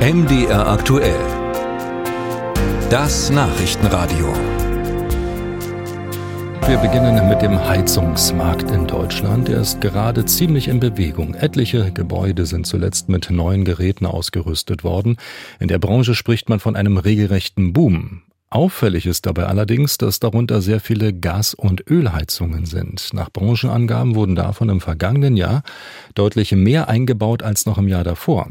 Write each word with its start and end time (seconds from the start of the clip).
MDR 0.00 0.66
aktuell. 0.66 1.20
Das 2.88 3.28
Nachrichtenradio. 3.28 4.32
Wir 6.66 6.78
beginnen 6.78 7.28
mit 7.28 7.42
dem 7.42 7.62
Heizungsmarkt 7.62 8.70
in 8.70 8.86
Deutschland. 8.86 9.50
Er 9.50 9.60
ist 9.60 9.82
gerade 9.82 10.24
ziemlich 10.24 10.68
in 10.68 10.80
Bewegung. 10.80 11.34
Etliche 11.34 11.92
Gebäude 11.92 12.46
sind 12.46 12.66
zuletzt 12.66 13.10
mit 13.10 13.28
neuen 13.28 13.66
Geräten 13.66 14.06
ausgerüstet 14.06 14.84
worden. 14.84 15.18
In 15.58 15.68
der 15.68 15.78
Branche 15.78 16.14
spricht 16.14 16.48
man 16.48 16.60
von 16.60 16.76
einem 16.76 16.96
regelrechten 16.96 17.74
Boom. 17.74 18.22
Auffällig 18.48 19.04
ist 19.04 19.26
dabei 19.26 19.44
allerdings, 19.44 19.98
dass 19.98 20.18
darunter 20.18 20.62
sehr 20.62 20.80
viele 20.80 21.12
Gas- 21.12 21.52
und 21.52 21.88
Ölheizungen 21.88 22.64
sind. 22.64 23.10
Nach 23.12 23.30
Branchenangaben 23.30 24.16
wurden 24.16 24.34
davon 24.34 24.70
im 24.70 24.80
vergangenen 24.80 25.36
Jahr 25.36 25.62
deutlich 26.14 26.52
mehr 26.52 26.88
eingebaut 26.88 27.42
als 27.42 27.66
noch 27.66 27.76
im 27.76 27.86
Jahr 27.86 28.02
davor. 28.02 28.48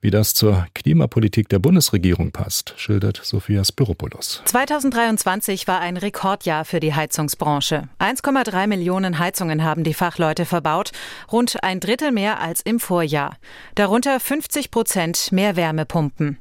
Wie 0.00 0.10
das 0.10 0.34
zur 0.34 0.66
Klimapolitik 0.74 1.48
der 1.48 1.58
Bundesregierung 1.58 2.30
passt, 2.30 2.74
schildert 2.76 3.20
Sophia 3.22 3.64
Spiropoulos. 3.64 4.42
2023 4.44 5.66
war 5.66 5.80
ein 5.80 5.96
Rekordjahr 5.96 6.64
für 6.64 6.80
die 6.80 6.94
Heizungsbranche. 6.94 7.88
1,3 7.98 8.66
Millionen 8.66 9.18
Heizungen 9.18 9.64
haben 9.64 9.84
die 9.84 9.94
Fachleute 9.94 10.44
verbaut, 10.44 10.92
rund 11.32 11.62
ein 11.64 11.80
Drittel 11.80 12.12
mehr 12.12 12.40
als 12.40 12.60
im 12.60 12.78
Vorjahr. 12.78 13.36
Darunter 13.74 14.20
50 14.20 14.70
Prozent 14.70 15.32
mehr 15.32 15.56
Wärmepumpen. 15.56 16.38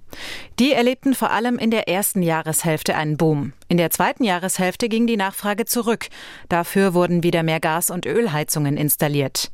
Die 0.59 0.73
erlebten 0.73 1.13
vor 1.13 1.31
allem 1.31 1.57
in 1.57 1.71
der 1.71 1.87
ersten 1.87 2.21
Jahreshälfte 2.21 2.95
einen 2.95 3.17
Boom. 3.17 3.53
In 3.67 3.77
der 3.77 3.89
zweiten 3.89 4.23
Jahreshälfte 4.23 4.89
ging 4.89 5.07
die 5.07 5.17
Nachfrage 5.17 5.65
zurück. 5.65 6.07
Dafür 6.49 6.93
wurden 6.93 7.23
wieder 7.23 7.43
mehr 7.43 7.59
Gas- 7.59 7.89
und 7.89 8.05
Ölheizungen 8.05 8.77
installiert. 8.77 9.51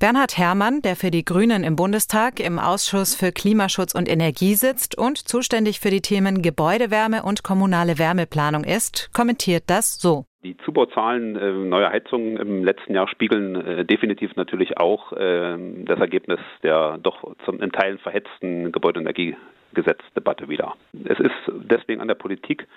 Bernhard 0.00 0.38
Herrmann, 0.38 0.80
der 0.80 0.94
für 0.94 1.10
die 1.10 1.24
Grünen 1.24 1.64
im 1.64 1.74
Bundestag 1.74 2.38
im 2.38 2.60
Ausschuss 2.60 3.16
für 3.16 3.32
Klimaschutz 3.32 3.96
und 3.96 4.08
Energie 4.08 4.54
sitzt 4.54 4.96
und 4.96 5.18
zuständig 5.18 5.80
für 5.80 5.90
die 5.90 6.02
Themen 6.02 6.40
Gebäudewärme 6.40 7.24
und 7.24 7.42
kommunale 7.42 7.98
Wärmeplanung 7.98 8.62
ist, 8.62 9.12
kommentiert 9.12 9.64
das 9.66 10.00
so. 10.00 10.24
Die 10.44 10.56
Zubauzahlen 10.58 11.34
äh, 11.34 11.50
neuer 11.50 11.90
Heizungen 11.90 12.36
im 12.36 12.62
letzten 12.62 12.94
Jahr 12.94 13.08
spiegeln 13.08 13.56
äh, 13.56 13.84
definitiv 13.84 14.36
natürlich 14.36 14.78
auch 14.78 15.12
äh, 15.14 15.56
das 15.84 15.98
Ergebnis 15.98 16.38
der 16.62 16.98
doch 16.98 17.34
zum, 17.44 17.60
in 17.60 17.72
Teilen 17.72 17.98
verhetzten 17.98 18.70
Gebäudeenergiegesetzdebatte 18.70 20.48
wieder. 20.48 20.76
Es 20.92 21.18
ist 21.18 21.34
deswegen 21.48 22.00
an 22.00 22.06
der 22.06 22.14
Politik 22.14 22.68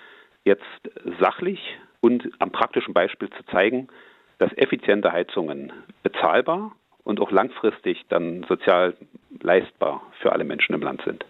jetzt 0.42 0.64
sachlich 1.20 1.60
und 2.00 2.28
am 2.40 2.50
praktischen 2.50 2.94
Beispiel 2.94 3.30
zu 3.30 3.44
zeigen, 3.52 3.86
dass 4.38 4.52
effiziente 4.54 5.12
Heizungen 5.12 5.72
bezahlbar 6.02 6.72
und 7.04 7.20
auch 7.20 7.30
langfristig 7.30 8.04
dann 8.08 8.44
sozial 8.48 8.94
leistbar 9.40 10.02
für 10.20 10.32
alle 10.32 10.44
Menschen 10.44 10.74
im 10.74 10.82
Land 10.82 11.02
sind. 11.04 11.24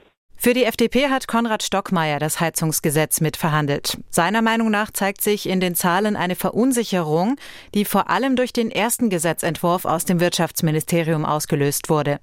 Für 0.45 0.55
die 0.55 0.65
FDP 0.65 1.07
hat 1.09 1.29
Konrad 1.29 1.63
Stockmeier 1.63 2.19
das 2.19 2.41
Heizungsgesetz 2.41 3.21
mitverhandelt. 3.21 3.99
Seiner 4.11 4.43
Meinung 4.43 4.73
nach 4.73 4.91
zeigt 4.91 5.21
sich 5.21 5.49
in 5.49 5.61
den 5.61 5.77
Zahlen 5.77 6.17
eine 6.17 6.35
Verunsicherung, 6.35 7.37
die 7.77 7.85
vor 7.85 8.11
allem 8.11 8.35
durch 8.35 8.53
den 8.53 8.73
ersten 8.73 9.09
Gesetzentwurf 9.09 9.85
aus 9.85 10.05
dem 10.05 10.19
Wirtschaftsministerium 10.19 11.25
ausgelöst 11.25 11.89
wurde. 11.89 12.19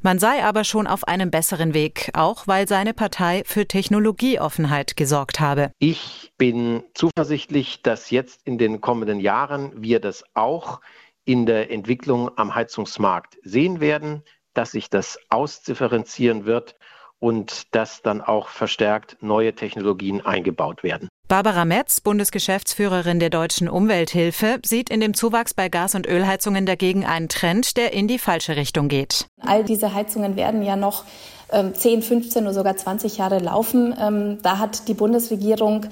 Man 0.00 0.20
sei 0.20 0.44
aber 0.44 0.62
schon 0.62 0.86
auf 0.86 1.08
einem 1.08 1.32
besseren 1.32 1.74
Weg, 1.74 2.10
auch 2.14 2.46
weil 2.46 2.68
seine 2.68 2.94
Partei 2.94 3.42
für 3.44 3.66
Technologieoffenheit 3.66 4.96
gesorgt 4.96 5.40
habe. 5.40 5.72
Ich 5.80 6.30
bin 6.38 6.84
zuversichtlich, 6.94 7.82
dass 7.82 8.10
jetzt 8.10 8.46
in 8.46 8.58
den 8.58 8.80
kommenden 8.80 9.18
Jahren 9.18 9.72
wir 9.74 9.98
das 9.98 10.22
auch 10.34 10.80
in 11.26 11.44
der 11.44 11.70
Entwicklung 11.70 12.30
am 12.38 12.54
Heizungsmarkt 12.54 13.36
sehen 13.42 13.80
werden, 13.80 14.22
dass 14.54 14.70
sich 14.70 14.88
das 14.88 15.18
ausdifferenzieren 15.28 16.46
wird 16.46 16.76
und 17.18 17.74
dass 17.74 18.00
dann 18.02 18.22
auch 18.22 18.48
verstärkt 18.48 19.18
neue 19.20 19.54
Technologien 19.54 20.24
eingebaut 20.24 20.82
werden. 20.82 21.08
Barbara 21.28 21.64
Metz, 21.64 22.00
Bundesgeschäftsführerin 22.00 23.18
der 23.18 23.30
Deutschen 23.30 23.68
Umwelthilfe, 23.68 24.60
sieht 24.64 24.90
in 24.90 25.00
dem 25.00 25.12
Zuwachs 25.12 25.54
bei 25.54 25.68
Gas- 25.68 25.96
und 25.96 26.06
Ölheizungen 26.06 26.66
dagegen 26.66 27.04
einen 27.04 27.28
Trend, 27.28 27.76
der 27.76 27.92
in 27.92 28.06
die 28.06 28.18
falsche 28.18 28.54
Richtung 28.54 28.88
geht. 28.88 29.26
All 29.40 29.64
diese 29.64 29.92
Heizungen 29.92 30.36
werden 30.36 30.62
ja 30.62 30.76
noch 30.76 31.04
10, 31.50 31.94
ähm, 31.94 32.02
15 32.02 32.44
oder 32.44 32.54
sogar 32.54 32.76
20 32.76 33.16
Jahre 33.16 33.40
laufen. 33.40 33.94
Ähm, 34.00 34.38
da 34.42 34.58
hat 34.58 34.86
die 34.86 34.94
Bundesregierung 34.94 35.86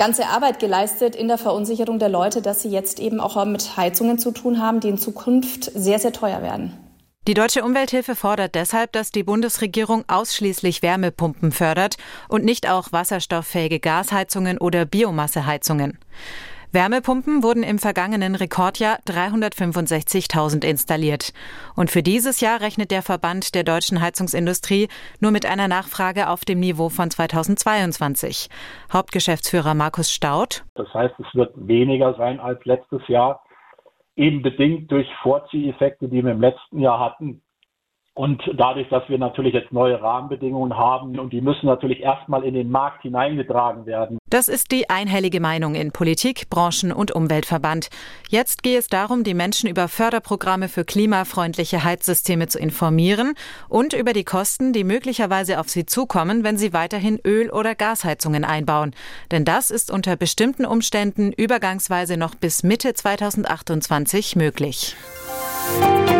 ganze 0.00 0.28
Arbeit 0.28 0.60
geleistet 0.60 1.14
in 1.14 1.28
der 1.28 1.36
Verunsicherung 1.36 1.98
der 1.98 2.08
Leute, 2.08 2.40
dass 2.40 2.62
sie 2.62 2.70
jetzt 2.70 3.00
eben 3.00 3.20
auch 3.20 3.44
mit 3.44 3.76
Heizungen 3.76 4.18
zu 4.18 4.30
tun 4.30 4.58
haben, 4.58 4.80
die 4.80 4.88
in 4.88 4.96
Zukunft 4.96 5.64
sehr, 5.74 5.98
sehr 5.98 6.12
teuer 6.12 6.40
werden. 6.40 6.72
Die 7.28 7.34
Deutsche 7.34 7.62
Umwelthilfe 7.62 8.16
fordert 8.16 8.54
deshalb, 8.54 8.92
dass 8.92 9.10
die 9.10 9.24
Bundesregierung 9.24 10.04
ausschließlich 10.08 10.80
Wärmepumpen 10.80 11.52
fördert 11.52 11.98
und 12.28 12.46
nicht 12.46 12.66
auch 12.66 12.92
wasserstofffähige 12.92 13.78
Gasheizungen 13.78 14.56
oder 14.56 14.86
Biomasseheizungen. 14.86 15.98
Wärmepumpen 16.72 17.42
wurden 17.42 17.64
im 17.64 17.80
vergangenen 17.80 18.36
Rekordjahr 18.36 18.98
365.000 19.04 20.64
installiert. 20.64 21.32
Und 21.74 21.90
für 21.90 22.02
dieses 22.02 22.40
Jahr 22.40 22.60
rechnet 22.60 22.92
der 22.92 23.02
Verband 23.02 23.56
der 23.56 23.64
deutschen 23.64 24.00
Heizungsindustrie 24.00 24.86
nur 25.20 25.32
mit 25.32 25.46
einer 25.46 25.66
Nachfrage 25.66 26.28
auf 26.28 26.44
dem 26.44 26.60
Niveau 26.60 26.88
von 26.88 27.10
2022. 27.10 28.48
Hauptgeschäftsführer 28.92 29.74
Markus 29.74 30.12
Staud. 30.12 30.64
Das 30.76 30.92
heißt, 30.94 31.14
es 31.18 31.34
wird 31.34 31.52
weniger 31.56 32.14
sein 32.14 32.38
als 32.38 32.64
letztes 32.64 33.02
Jahr, 33.08 33.42
eben 34.14 34.42
bedingt 34.42 34.92
durch 34.92 35.08
Vorzieheffekte, 35.22 36.08
die 36.08 36.22
wir 36.22 36.30
im 36.30 36.40
letzten 36.40 36.78
Jahr 36.78 37.00
hatten. 37.00 37.42
Und 38.20 38.42
dadurch, 38.52 38.86
dass 38.90 39.08
wir 39.08 39.16
natürlich 39.16 39.54
jetzt 39.54 39.72
neue 39.72 39.98
Rahmenbedingungen 40.02 40.76
haben 40.76 41.18
und 41.18 41.32
die 41.32 41.40
müssen 41.40 41.64
natürlich 41.64 42.00
erstmal 42.00 42.44
in 42.44 42.52
den 42.52 42.70
Markt 42.70 43.00
hineingetragen 43.00 43.86
werden. 43.86 44.18
Das 44.28 44.48
ist 44.48 44.72
die 44.72 44.90
einhellige 44.90 45.40
Meinung 45.40 45.74
in 45.74 45.90
Politik, 45.90 46.50
Branchen 46.50 46.92
und 46.92 47.12
Umweltverband. 47.12 47.88
Jetzt 48.28 48.62
gehe 48.62 48.78
es 48.78 48.88
darum, 48.88 49.24
die 49.24 49.32
Menschen 49.32 49.70
über 49.70 49.88
Förderprogramme 49.88 50.68
für 50.68 50.84
klimafreundliche 50.84 51.82
Heizsysteme 51.82 52.46
zu 52.46 52.58
informieren 52.58 53.32
und 53.70 53.94
über 53.94 54.12
die 54.12 54.24
Kosten, 54.24 54.74
die 54.74 54.84
möglicherweise 54.84 55.58
auf 55.58 55.70
sie 55.70 55.86
zukommen, 55.86 56.44
wenn 56.44 56.58
sie 56.58 56.74
weiterhin 56.74 57.18
Öl- 57.24 57.50
oder 57.50 57.74
Gasheizungen 57.74 58.44
einbauen. 58.44 58.94
Denn 59.30 59.46
das 59.46 59.70
ist 59.70 59.90
unter 59.90 60.16
bestimmten 60.16 60.66
Umständen 60.66 61.32
übergangsweise 61.32 62.18
noch 62.18 62.34
bis 62.34 62.64
Mitte 62.64 62.92
2028 62.92 64.36
möglich. 64.36 64.94
Musik 65.80 66.19